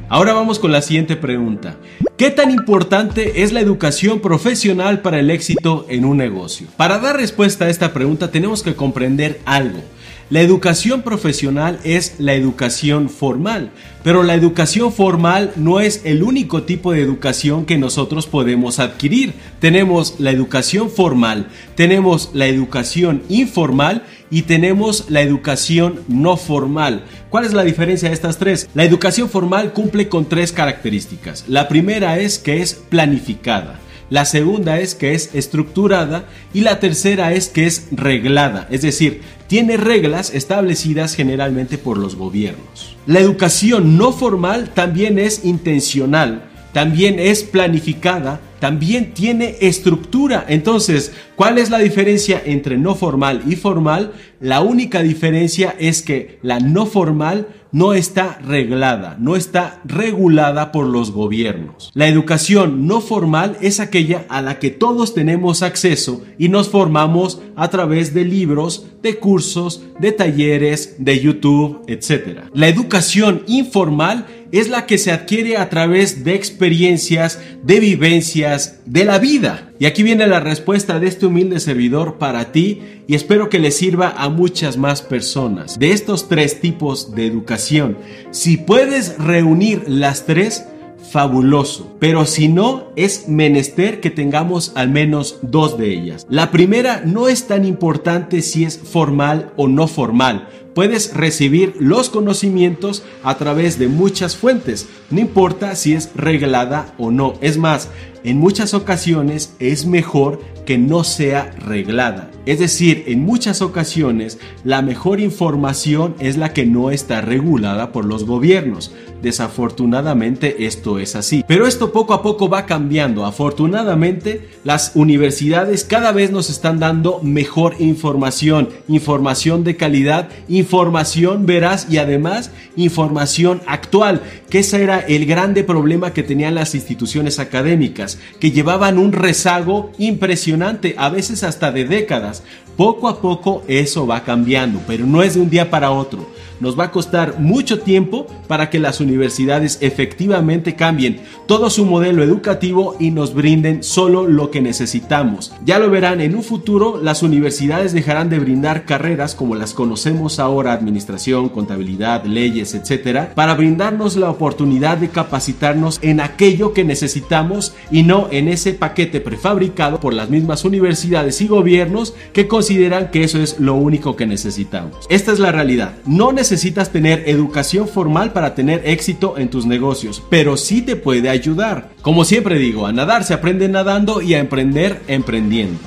Ahora 0.09 0.35
vamos 0.35 0.61
con 0.61 0.71
la 0.71 0.83
siguiente 0.83 1.17
pregunta. 1.17 1.77
¿Qué 2.17 2.31
tan 2.31 2.53
importante 2.53 3.43
es 3.43 3.53
la 3.53 3.61
educación 3.61 4.21
profesional 4.21 5.03
para 5.03 5.19
el 5.19 5.31
éxito 5.31 5.85
en 5.89 6.05
un 6.05 6.17
negocio? 6.17 6.69
Para 6.77 6.99
dar 6.99 7.17
respuesta 7.17 7.65
a 7.65 7.71
esta 7.71 7.93
pregunta 7.93 8.31
tenemos 8.31 8.63
que 8.63 8.77
comprender 8.77 9.41
algo. 9.45 9.83
La 10.29 10.41
educación 10.41 11.03
profesional 11.03 11.79
es 11.85 12.17
la 12.19 12.35
educación 12.35 13.09
formal, 13.09 13.71
pero 14.03 14.25
la 14.25 14.35
educación 14.35 14.93
formal 14.93 15.53
no 15.55 15.79
es 15.79 16.01
el 16.03 16.25
único 16.25 16.65
tipo 16.65 16.91
de 16.91 17.01
educación 17.01 17.65
que 17.65 17.79
nosotros 17.79 18.27
podemos 18.27 18.81
adquirir. 18.81 19.35
Tenemos 19.61 20.17
la 20.19 20.33
educación 20.33 20.91
formal, 20.91 21.47
tenemos 21.77 22.31
la 22.35 22.49
educación 22.49 23.23
informal 23.29 24.03
y 24.29 24.43
tenemos 24.43 25.11
la 25.11 25.23
educación 25.23 26.01
no 26.09 26.37
formal. 26.37 27.05
¿Cuál 27.31 27.45
es 27.45 27.53
la 27.53 27.63
diferencia 27.63 28.09
de 28.09 28.17
estas 28.17 28.39
tres? 28.39 28.69
La 28.75 28.83
educación 28.83 29.29
formal 29.29 29.73
cumple 29.73 30.09
con 30.09 30.29
tres 30.29 30.51
características. 30.51 31.45
La 31.47 31.69
primera 31.69 32.19
es 32.19 32.41
que 32.41 32.63
es 32.63 32.75
planificada 32.75 33.79
la 34.09 34.25
segunda 34.25 34.79
es 34.79 34.95
que 34.95 35.15
es 35.15 35.35
estructurada 35.35 36.27
y 36.55 36.61
la 36.61 36.79
tercera 36.79 37.33
es 37.33 37.49
que 37.49 37.67
es 37.67 37.89
reglada, 37.91 38.69
es 38.71 38.83
decir, 38.83 39.23
tiene 39.47 39.77
reglas 39.77 40.33
establecidas 40.35 41.15
generalmente 41.15 41.79
por 41.79 41.99
los 41.99 42.17
gobiernos. 42.17 42.97
La 43.07 43.21
educación 43.21 43.97
no 43.97 44.13
formal 44.13 44.71
también 44.75 45.19
es 45.19 45.45
intencional, 45.45 46.45
también 46.73 47.19
es 47.19 47.43
planificada, 47.45 48.41
también 48.59 49.15
tiene 49.15 49.57
estructura. 49.61 50.45
Entonces, 50.49 51.13
¿cuál 51.37 51.59
es 51.59 51.71
la 51.71 51.79
diferencia 51.79 52.43
entre 52.45 52.79
no 52.79 52.95
formal 52.95 53.43
y 53.47 53.57
formal? 53.57 54.13
La 54.41 54.61
única 54.61 55.03
diferencia 55.03 55.75
es 55.79 56.03
que 56.03 56.39
la 56.43 56.61
no 56.61 56.87
formal 56.87 57.49
no 57.73 57.93
está 57.93 58.39
reglada, 58.39 59.17
no 59.21 59.37
está 59.37 59.83
regulada 59.85 60.73
por 60.73 60.87
los 60.87 61.11
gobiernos. 61.11 61.91
La 61.95 62.09
educación 62.09 62.87
no 62.87 63.03
formal 63.03 63.59
es 63.61 63.81
aquella 63.81 64.25
a 64.31 64.41
la 64.41 64.59
que 64.59 64.71
todos 64.71 65.13
tenemos 65.13 65.63
acceso 65.63 66.23
y 66.39 66.49
nos 66.49 66.71
formamos 66.71 67.43
a 67.55 67.69
través 67.69 68.15
de 68.15 68.25
libros, 68.25 68.87
de 69.03 69.17
cursos, 69.19 69.83
de 70.01 70.13
talleres, 70.13 70.97
de 70.99 71.21
YouTube, 71.21 71.83
etc. 71.87 72.45
La 72.55 72.69
educación 72.69 73.43
informal 73.47 74.27
es 74.53 74.69
la 74.69 74.87
que 74.87 74.99
se 74.99 75.13
adquiere 75.13 75.57
a 75.57 75.69
través 75.69 76.25
de 76.25 76.35
experiencias, 76.35 77.41
de 77.63 77.81
vivencias, 77.81 78.81
de 78.87 79.05
la 79.05 79.19
vida. 79.19 79.71
Y 79.79 79.87
aquí 79.87 80.03
viene 80.03 80.27
la 80.27 80.41
respuesta 80.41 80.99
de 80.99 81.09
este 81.09 81.27
humilde 81.27 81.61
servidor 81.61 82.19
para 82.19 82.53
ti 82.53 82.81
y 83.07 83.15
espero 83.15 83.49
que 83.49 83.59
le 83.59 83.71
sirva 83.71 84.15
a 84.17 84.29
muchas 84.29 84.77
más 84.77 85.03
personas. 85.03 85.79
De 85.79 85.93
estos 85.93 86.29
tres 86.29 86.61
tipos 86.61 87.15
de 87.15 87.27
educación, 87.27 87.99
si 88.31 88.57
puedes 88.57 89.19
reunir 89.19 89.85
las 89.87 90.27
tres, 90.27 90.65
fabuloso. 91.11 91.97
Pero 91.99 92.27
si 92.27 92.49
no, 92.49 92.93
es 92.97 93.29
menester 93.29 94.01
que 94.01 94.11
tengamos 94.11 94.73
al 94.75 94.91
menos 94.91 95.39
dos 95.43 95.79
de 95.79 95.93
ellas. 95.93 96.27
La 96.29 96.51
primera 96.51 97.03
no 97.05 97.29
es 97.29 97.47
tan 97.47 97.65
importante 97.65 98.43
si 98.43 98.65
es 98.65 98.79
formal 98.79 99.53
o 99.57 99.69
no 99.69 99.89
formal. 99.89 100.49
Puedes 100.75 101.15
recibir 101.15 101.75
los 101.79 102.11
conocimientos 102.11 103.03
a 103.23 103.39
través 103.39 103.79
de 103.79 103.89
muchas 103.89 104.37
fuentes, 104.37 104.87
no 105.09 105.21
importa 105.21 105.75
si 105.75 105.95
es 105.95 106.11
reglada 106.15 106.93
o 106.99 107.11
no. 107.11 107.35
Es 107.41 107.57
más, 107.57 107.89
en 108.25 108.37
muchas 108.37 108.75
ocasiones 108.75 109.55
es 109.59 109.87
mejor 109.87 110.43
que 110.67 110.77
no 110.77 111.03
sea 111.03 111.51
reglada. 111.59 112.31
Es 112.47 112.61
decir, 112.61 113.05
en 113.09 113.25
muchas 113.25 113.61
ocasiones 113.61 114.39
la 114.63 114.81
mejor 114.81 115.21
información 115.21 116.15
es 116.21 116.37
la 116.37 116.53
que 116.53 116.65
no 116.65 116.93
está 116.93 117.21
regulada 117.21 117.91
por 117.91 118.05
los 118.05 118.25
gobiernos. 118.25 118.93
Desafortunadamente 119.21 120.67
esto 120.67 121.01
es 121.01 121.17
así. 121.17 121.45
Pero 121.49 121.67
esto 121.67 121.91
poco 121.91 122.15
a 122.15 122.23
poco 122.23 122.49
va 122.49 122.65
cambiando. 122.65 123.27
Afortunadamente 123.27 124.49
las 124.63 124.93
universidades 124.95 125.85
cada 125.85 126.13
vez 126.13 126.31
nos 126.31 126.49
están 126.49 126.79
dando 126.79 127.21
mejor 127.21 127.75
información, 127.81 128.69
información 128.87 129.65
de 129.65 129.77
calidad, 129.77 130.29
información 130.49 131.47
veraz 131.47 131.89
y 131.91 131.99
además 131.99 132.53
información 132.77 133.63
actual, 133.67 134.23
que 134.51 134.61
ese 134.61 134.83
era 134.83 135.01
el 135.01 135.27
grande 135.27 135.65
problema 135.65 136.13
que 136.13 136.23
tenían 136.23 136.55
las 136.55 136.75
instituciones 136.75 137.39
académicas, 137.39 138.19
que 138.39 138.53
llevaban 138.53 138.99
un 138.99 139.13
rezago 139.13 139.91
impresionante, 139.99 140.95
a 140.99 141.09
veces 141.09 141.43
hasta 141.43 141.73
de 141.73 141.87
décadas. 141.87 142.36
Poco 142.77 143.09
a 143.09 143.21
poco 143.21 143.63
eso 143.69 144.07
va 144.07 144.23
cambiando, 144.23 144.81
pero 144.87 145.07
no 145.07 145.23
es 145.23 145.35
de 145.35 145.41
un 145.41 145.51
día 145.51 145.71
para 145.71 145.91
otro 145.91 146.36
nos 146.61 146.79
va 146.79 146.85
a 146.85 146.91
costar 146.91 147.39
mucho 147.39 147.81
tiempo 147.81 148.27
para 148.47 148.71
que 148.71 148.79
las 148.79 149.01
universidades 149.01 149.79
efectivamente 149.81 150.75
cambien 150.75 151.21
todo 151.47 151.71
su 151.71 151.85
modelo 151.85 152.23
educativo 152.23 152.97
y 152.99 153.11
nos 153.11 153.35
brinden 153.35 153.83
solo 153.83 154.27
lo 154.27 154.51
que 154.51 154.61
necesitamos. 154.61 155.53
Ya 155.65 155.79
lo 155.79 155.91
verán, 155.91 156.21
en 156.21 156.35
un 156.35 156.43
futuro 156.43 157.01
las 157.03 157.23
universidades 157.23 157.93
dejarán 157.93 158.29
de 158.31 158.39
brindar 158.39 158.85
carreras 158.85 159.35
como 159.35 159.55
las 159.55 159.75
conocemos 159.75 160.39
ahora, 160.39 160.73
administración, 160.73 161.49
contabilidad, 161.49 162.25
leyes, 162.25 162.75
etcétera, 162.75 163.33
para 163.35 163.55
brindarnos 163.55 164.17
la 164.17 164.31
oportunidad 164.31 164.99
de 164.99 165.09
capacitarnos 165.09 165.99
en 166.03 166.21
aquello 166.21 166.73
que 166.73 166.85
necesitamos 166.85 167.75
y 167.91 168.03
no 168.03 168.29
en 168.31 168.49
ese 168.49 168.73
paquete 168.73 169.21
prefabricado 169.21 170.01
por 170.01 170.15
las 170.15 170.31
mismas 170.31 170.65
universidades 170.65 171.41
y 171.41 171.49
gobiernos 171.49 172.15
que 172.33 172.49
consideran 172.49 173.11
que 173.11 173.25
eso 173.25 173.39
es 173.39 173.59
lo 173.61 173.75
único 173.75 174.17
que 174.17 174.27
necesitamos. 174.27 175.07
Esta 175.09 175.33
es 175.33 175.39
la 175.39 175.53
realidad. 175.53 175.95
No 176.07 176.33
necesitas 176.51 176.93
tener 176.93 177.25
educación 177.27 177.89
formal 177.89 178.33
para 178.33 178.55
tener 178.55 178.83
éxito 178.85 179.37
en 179.37 179.51
tus 179.51 179.67
negocios, 179.67 180.23
pero 180.31 180.57
sí 180.57 180.81
te 180.81 180.95
puede 180.95 181.29
ayudar. 181.29 181.91
Como 182.03 182.25
siempre 182.25 182.57
digo, 182.57 182.87
a 182.87 182.93
nadar 182.93 183.25
se 183.25 183.35
aprende 183.35 183.69
nadando 183.69 184.23
y 184.23 184.35
a 184.35 184.39
emprender 184.39 185.03
emprendiendo. 185.09 185.81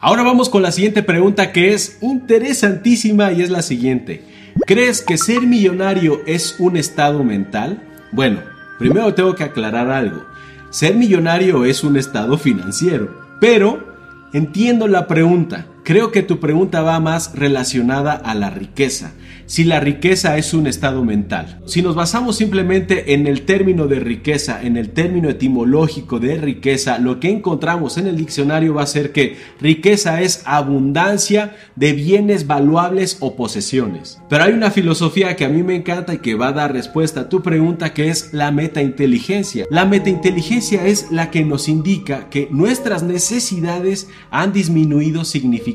Ahora 0.00 0.24
vamos 0.24 0.48
con 0.48 0.62
la 0.62 0.72
siguiente 0.72 1.04
pregunta 1.04 1.52
que 1.52 1.74
es 1.74 1.98
interesantísima 2.02 3.30
y 3.30 3.42
es 3.42 3.50
la 3.50 3.62
siguiente. 3.62 4.24
¿Crees 4.66 5.00
que 5.00 5.18
ser 5.18 5.42
millonario 5.42 6.22
es 6.26 6.56
un 6.58 6.76
estado 6.76 7.22
mental? 7.22 7.88
Bueno, 8.10 8.40
primero 8.80 9.14
tengo 9.14 9.36
que 9.36 9.44
aclarar 9.44 9.90
algo. 9.90 10.24
Ser 10.70 10.96
millonario 10.96 11.64
es 11.64 11.84
un 11.84 11.96
estado 11.96 12.36
financiero, 12.36 13.16
pero 13.40 13.94
entiendo 14.32 14.88
la 14.88 15.06
pregunta. 15.06 15.66
Creo 15.84 16.12
que 16.12 16.22
tu 16.22 16.38
pregunta 16.38 16.80
va 16.82 17.00
más 17.00 17.32
relacionada 17.34 18.12
a 18.12 18.36
la 18.36 18.50
riqueza. 18.50 19.14
Si 19.46 19.64
la 19.64 19.80
riqueza 19.80 20.38
es 20.38 20.54
un 20.54 20.68
estado 20.68 21.04
mental. 21.04 21.60
Si 21.66 21.82
nos 21.82 21.96
basamos 21.96 22.36
simplemente 22.36 23.14
en 23.14 23.26
el 23.26 23.42
término 23.42 23.88
de 23.88 23.98
riqueza, 23.98 24.62
en 24.62 24.76
el 24.76 24.90
término 24.90 25.28
etimológico 25.28 26.20
de 26.20 26.36
riqueza, 26.36 26.98
lo 26.98 27.18
que 27.18 27.30
encontramos 27.30 27.98
en 27.98 28.06
el 28.06 28.16
diccionario 28.16 28.74
va 28.74 28.84
a 28.84 28.86
ser 28.86 29.10
que 29.10 29.36
riqueza 29.60 30.22
es 30.22 30.42
abundancia 30.44 31.56
de 31.74 31.92
bienes 31.94 32.46
valuables 32.46 33.16
o 33.18 33.34
posesiones. 33.34 34.20
Pero 34.30 34.44
hay 34.44 34.52
una 34.52 34.70
filosofía 34.70 35.34
que 35.34 35.44
a 35.44 35.48
mí 35.48 35.64
me 35.64 35.74
encanta 35.74 36.14
y 36.14 36.18
que 36.18 36.36
va 36.36 36.48
a 36.48 36.52
dar 36.52 36.72
respuesta 36.72 37.22
a 37.22 37.28
tu 37.28 37.42
pregunta 37.42 37.92
que 37.92 38.08
es 38.08 38.32
la 38.32 38.52
metainteligencia. 38.52 39.66
La 39.68 39.84
metainteligencia 39.84 40.86
es 40.86 41.10
la 41.10 41.30
que 41.32 41.44
nos 41.44 41.68
indica 41.68 42.30
que 42.30 42.46
nuestras 42.52 43.02
necesidades 43.02 44.08
han 44.30 44.52
disminuido 44.52 45.24
significativamente 45.24 45.71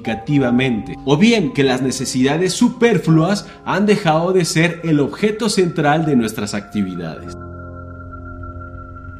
o 1.05 1.17
bien 1.17 1.53
que 1.53 1.63
las 1.63 1.81
necesidades 1.81 2.53
superfluas 2.53 3.47
han 3.65 3.85
dejado 3.85 4.33
de 4.33 4.45
ser 4.45 4.81
el 4.83 4.99
objeto 4.99 5.49
central 5.49 6.05
de 6.05 6.15
nuestras 6.15 6.53
actividades. 6.53 7.35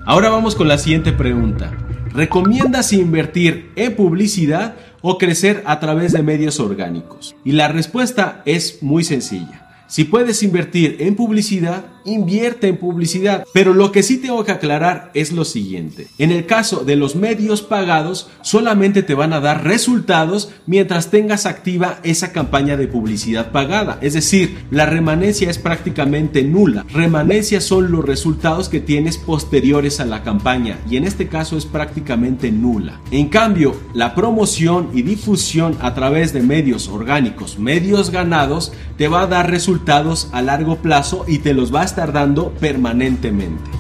Ahora 0.06 0.30
vamos 0.30 0.56
con 0.56 0.68
la 0.68 0.78
siguiente 0.78 1.12
pregunta. 1.12 1.72
¿Recomiendas 2.14 2.94
invertir 2.94 3.72
en 3.76 3.96
publicidad 3.96 4.76
o 5.02 5.18
crecer 5.18 5.64
a 5.66 5.80
través 5.80 6.14
de 6.14 6.24
medios 6.24 6.60
orgánicos? 6.60 7.36
Y 7.44 7.52
la 7.52 7.68
respuesta 7.68 8.42
es 8.46 8.82
muy 8.82 9.04
sencilla. 9.04 9.68
Si 9.88 10.04
puedes 10.04 10.44
invertir 10.44 10.98
en 11.00 11.16
publicidad, 11.16 11.86
invierte 12.08 12.68
en 12.68 12.78
publicidad. 12.78 13.46
Pero 13.54 13.74
lo 13.74 13.92
que 13.92 14.04
sí 14.04 14.18
tengo 14.18 14.44
que 14.44 14.52
aclarar 14.52 15.12
es 15.14 15.32
lo 15.32 15.46
siguiente. 15.46 16.08
En 16.18 16.32
el 16.32 16.46
caso 16.46 16.84
de 16.84 16.96
los 16.96 17.16
medios 17.16 17.62
pagados, 17.62 18.30
solamente 18.42 19.04
te 19.04 19.14
van 19.14 19.34
a 19.34 19.40
dar 19.40 19.64
resultados 19.64 20.50
mientras 20.66 21.12
tengas 21.12 21.46
activa 21.46 22.00
esa 22.04 22.32
campaña 22.32 22.78
de 22.78 22.88
publicidad 22.88 23.52
pagada. 23.52 24.00
Es 24.02 24.14
decir, 24.14 24.58
la 24.72 24.86
remanencia 24.86 25.50
es 25.50 25.58
prácticamente 25.58 26.44
nula. 26.44 26.86
Remanencia 26.94 27.62
son 27.62 27.92
los 27.92 28.06
resultados 28.06 28.70
que 28.70 28.80
tienes 28.80 29.18
posteriores 29.18 30.00
a 30.00 30.06
la 30.06 30.24
campaña 30.24 30.80
y 30.90 30.98
en 30.98 31.04
este 31.04 31.28
caso 31.28 31.58
es 31.58 31.66
prácticamente 31.66 32.52
nula. 32.52 33.00
En 33.12 33.30
cambio, 33.30 33.76
la 33.94 34.16
promoción 34.16 34.90
y 34.94 35.02
difusión 35.02 35.78
a 35.82 35.94
través 35.94 36.34
de 36.34 36.42
medios 36.42 36.88
orgánicos, 36.88 37.60
medios 37.60 38.12
ganados, 38.12 38.72
te 38.98 39.08
va 39.08 39.22
a 39.22 39.28
dar 39.28 39.50
resultados 39.50 40.30
a 40.32 40.42
largo 40.42 40.78
plazo 40.78 41.26
y 41.28 41.40
te 41.40 41.54
los 41.54 41.74
va 41.74 41.82
a 41.98 42.06
tardando 42.06 42.52
permanentemente. 42.60 43.72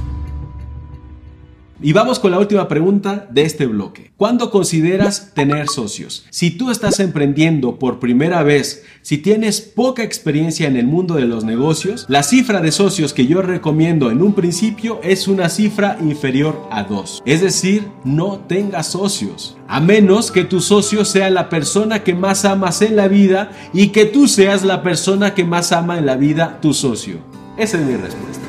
Y 1.79 1.93
vamos 1.93 2.17
con 2.17 2.31
la 2.31 2.39
última 2.39 2.67
pregunta 2.67 3.27
de 3.29 3.43
este 3.43 3.67
bloque. 3.67 4.09
¿Cuándo 4.17 4.49
consideras 4.49 5.35
tener 5.35 5.67
socios? 5.67 6.25
Si 6.31 6.49
tú 6.49 6.71
estás 6.71 6.99
emprendiendo 6.99 7.77
por 7.77 7.99
primera 7.99 8.41
vez, 8.41 8.83
si 9.03 9.19
tienes 9.19 9.61
poca 9.61 10.01
experiencia 10.01 10.67
en 10.67 10.75
el 10.75 10.87
mundo 10.87 11.13
de 11.13 11.27
los 11.27 11.43
negocios, 11.43 12.07
la 12.09 12.23
cifra 12.23 12.61
de 12.61 12.71
socios 12.71 13.13
que 13.13 13.27
yo 13.27 13.43
recomiendo 13.43 14.09
en 14.09 14.23
un 14.23 14.33
principio 14.33 14.99
es 15.03 15.27
una 15.27 15.49
cifra 15.49 15.99
inferior 16.01 16.67
a 16.71 16.83
2. 16.85 17.21
Es 17.27 17.41
decir, 17.41 17.87
no 18.03 18.39
tengas 18.39 18.87
socios. 18.87 19.55
A 19.67 19.79
menos 19.79 20.31
que 20.31 20.43
tu 20.43 20.61
socio 20.61 21.05
sea 21.05 21.29
la 21.29 21.49
persona 21.49 22.03
que 22.03 22.15
más 22.15 22.45
amas 22.45 22.81
en 22.81 22.95
la 22.95 23.07
vida 23.07 23.51
y 23.71 23.89
que 23.89 24.05
tú 24.05 24.27
seas 24.27 24.63
la 24.63 24.81
persona 24.81 25.35
que 25.35 25.45
más 25.45 25.71
ama 25.71 25.99
en 25.99 26.07
la 26.07 26.15
vida 26.15 26.57
tu 26.59 26.73
socio. 26.73 27.19
Esa 27.57 27.77
es 27.79 27.85
mi 27.85 27.95
respuesta. 27.95 28.45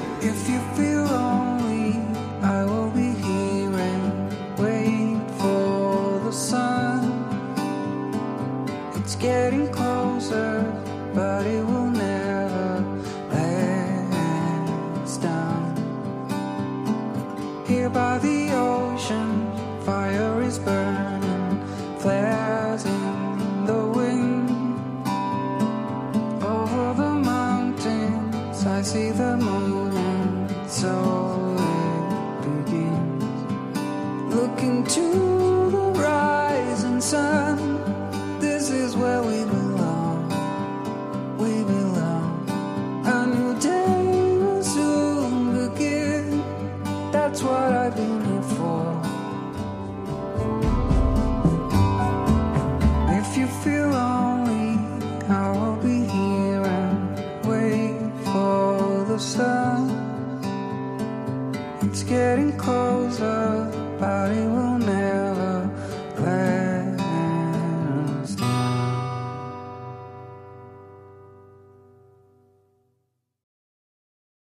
It's 9.00 9.16
getting 9.16 9.68